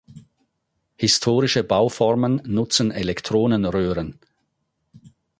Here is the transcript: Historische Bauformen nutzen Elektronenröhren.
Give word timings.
Historische 0.97 1.63
Bauformen 1.63 2.41
nutzen 2.43 2.89
Elektronenröhren. 2.89 4.17